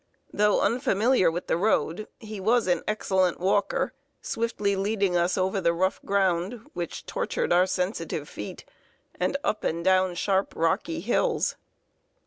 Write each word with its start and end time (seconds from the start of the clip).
Though 0.33 0.61
unfamiliar 0.61 1.29
with 1.29 1.45
the 1.45 1.57
road, 1.57 2.07
he 2.19 2.39
was 2.39 2.65
an 2.65 2.81
excellent 2.87 3.39
walker, 3.39 3.93
swiftly 4.19 4.75
leading 4.75 5.15
us 5.15 5.37
over 5.37 5.61
the 5.61 5.73
rough 5.75 6.01
ground, 6.03 6.65
which 6.73 7.05
tortured 7.05 7.53
our 7.53 7.67
sensitive 7.67 8.27
feet, 8.27 8.65
and 9.19 9.37
up 9.43 9.63
and 9.63 9.85
down 9.85 10.15
sharp, 10.15 10.55
rocky 10.55 11.01
hills. 11.01 11.55